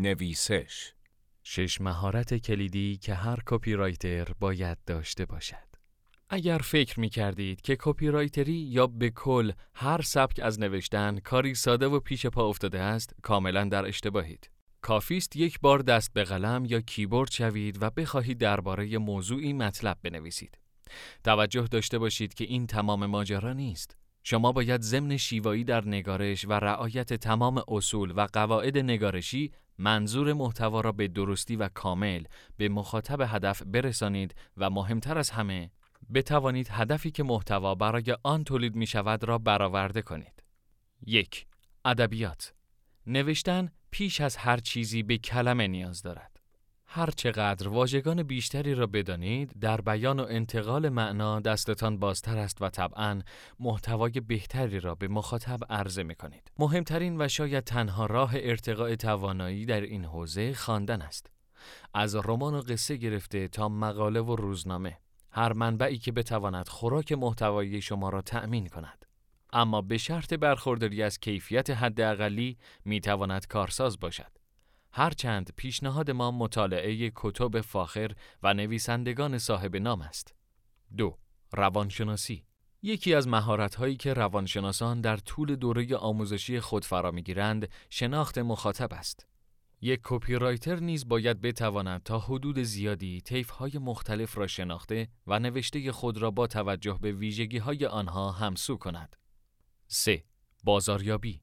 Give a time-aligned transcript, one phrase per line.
[0.00, 0.92] نویسش
[1.42, 5.68] شش مهارت کلیدی که هر کپی رایتر باید داشته باشد.
[6.28, 11.54] اگر فکر می کردید که کپی رایتری یا به کل هر سبک از نوشتن کاری
[11.54, 14.50] ساده و پیش پا افتاده است، کاملا در اشتباهید.
[14.80, 20.58] کافیست یک بار دست به قلم یا کیبورد شوید و بخواهید درباره موضوعی مطلب بنویسید.
[21.24, 23.96] توجه داشته باشید که این تمام ماجرا نیست.
[24.22, 30.80] شما باید ضمن شیوایی در نگارش و رعایت تمام اصول و قواعد نگارشی منظور محتوا
[30.80, 32.24] را به درستی و کامل
[32.56, 35.70] به مخاطب هدف برسانید و مهمتر از همه
[36.14, 40.42] بتوانید هدفی که محتوا برای آن تولید می شود را برآورده کنید.
[41.06, 41.46] یک
[41.84, 42.54] ادبیات
[43.06, 46.37] نوشتن پیش از هر چیزی به کلمه نیاز دارد.
[46.90, 52.68] هر چقدر واژگان بیشتری را بدانید در بیان و انتقال معنا دستتان بازتر است و
[52.68, 53.22] طبعا
[53.60, 56.52] محتوای بهتری را به مخاطب عرضه می کنید.
[56.58, 61.30] مهمترین و شاید تنها راه ارتقاء توانایی در این حوزه خواندن است.
[61.94, 64.98] از رمان و قصه گرفته تا مقاله و روزنامه
[65.30, 69.06] هر منبعی که بتواند خوراک محتوایی شما را تأمین کند.
[69.52, 74.37] اما به شرط برخورداری از کیفیت حداقلی می تواند کارساز باشد.
[74.92, 80.34] هرچند پیشنهاد ما مطالعه کتب فاخر و نویسندگان صاحب نام است.
[80.96, 81.18] دو
[81.52, 82.44] روانشناسی
[82.82, 89.26] یکی از مهارت‌هایی که روانشناسان در طول دوره آموزشی خود فرا می‌گیرند، شناخت مخاطب است.
[89.80, 95.92] یک کپی رایتر نیز باید بتواند تا حدود زیادی طیف‌های مختلف را شناخته و نوشته
[95.92, 99.16] خود را با توجه به ویژگی‌های آنها همسو کند.
[99.86, 100.24] 3.
[100.64, 101.40] بازاریابی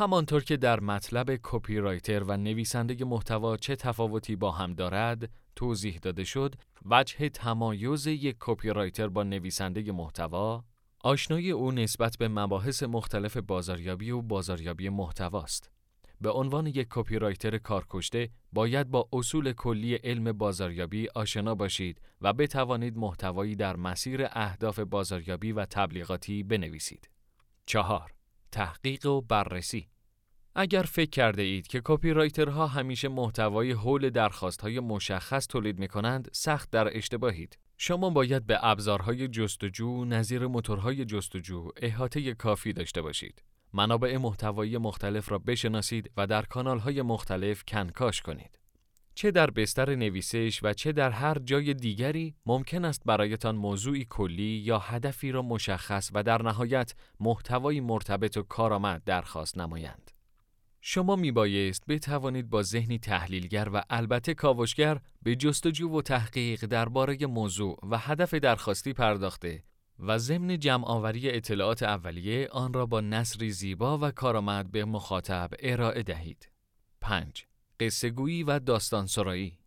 [0.00, 5.98] همانطور که در مطلب کپی رایتر و نویسنده محتوا چه تفاوتی با هم دارد توضیح
[6.02, 6.54] داده شد
[6.84, 10.64] وجه تمایز یک کپی رایتر با نویسنده محتوا
[11.00, 15.70] آشنایی او نسبت به مباحث مختلف بازاریابی و بازاریابی محتواست
[16.20, 22.32] به عنوان یک کپی رایتر کارکشته باید با اصول کلی علم بازاریابی آشنا باشید و
[22.32, 27.10] بتوانید محتوایی در مسیر اهداف بازاریابی و تبلیغاتی بنویسید.
[27.66, 28.17] چهار
[28.52, 29.88] تحقیق و بررسی
[30.60, 35.88] اگر فکر کرده اید که کپی رایترها همیشه محتوای حول درخواست های مشخص تولید می
[35.88, 37.58] کنند، سخت در اشتباهید.
[37.76, 43.42] شما باید به ابزارهای جستجو نظیر موتورهای جستجو احاطه کافی داشته باشید.
[43.72, 48.57] منابع محتوایی مختلف را بشناسید و در کانالهای مختلف کنکاش کنید.
[49.18, 54.42] چه در بستر نویسش و چه در هر جای دیگری ممکن است برایتان موضوعی کلی
[54.42, 60.10] یا هدفی را مشخص و در نهایت محتوایی مرتبط و کارآمد درخواست نمایند.
[60.80, 67.26] شما می بایست بتوانید با ذهنی تحلیلگر و البته کاوشگر به جستجو و تحقیق درباره
[67.26, 69.62] موضوع و هدف درخواستی پرداخته
[69.98, 76.02] و ضمن جمعآوری اطلاعات اولیه آن را با نصری زیبا و کارآمد به مخاطب ارائه
[76.02, 76.48] دهید.
[77.00, 77.48] 5.
[77.80, 79.58] قصه گویی و داستان سرایی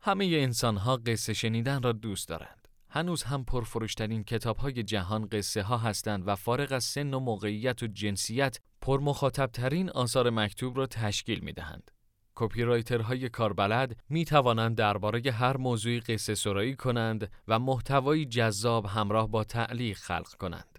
[0.00, 2.68] همه انسان ها قصه شنیدن را دوست دارند.
[2.88, 7.82] هنوز هم پرفروشترین کتاب های جهان قصه ها هستند و فارغ از سن و موقعیت
[7.82, 11.90] و جنسیت پرمخاطب ترین آثار مکتوب را تشکیل می دهند.
[12.34, 19.28] کپی رایترهای کاربلد می توانند درباره هر موضوعی قصه سرایی کنند و محتوایی جذاب همراه
[19.28, 20.78] با تعلیق خلق کنند.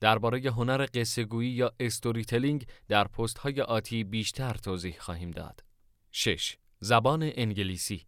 [0.00, 5.67] درباره هنر قصه گویی یا storytelling در پست های آتی بیشتر توضیح خواهیم داد.
[6.10, 6.56] 6.
[6.80, 8.06] زبان انگلیسی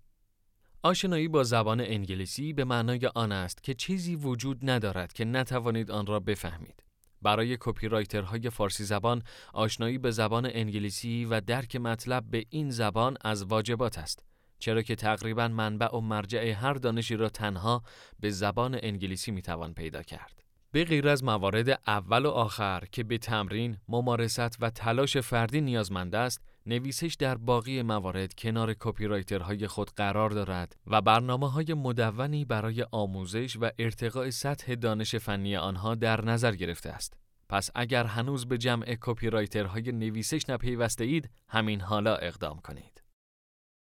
[0.82, 6.06] آشنایی با زبان انگلیسی به معنای آن است که چیزی وجود ندارد که نتوانید آن
[6.06, 6.82] را بفهمید.
[7.22, 9.22] برای کپی رایترهای فارسی زبان
[9.52, 14.24] آشنایی به زبان انگلیسی و درک مطلب به این زبان از واجبات است
[14.58, 17.82] چرا که تقریبا منبع و مرجع هر دانشی را تنها
[18.20, 23.18] به زبان انگلیسی می‌توان پیدا کرد به غیر از موارد اول و آخر که به
[23.18, 29.90] تمرین، ممارست و تلاش فردی نیازمند است، نویسش در باقی موارد کنار کپی رایترهای خود
[29.90, 36.24] قرار دارد و برنامه های مدونی برای آموزش و ارتقاء سطح دانش فنی آنها در
[36.24, 37.16] نظر گرفته است.
[37.48, 42.99] پس اگر هنوز به جمع کپی رایترهای نویسش نپیوسته اید، همین حالا اقدام کنید.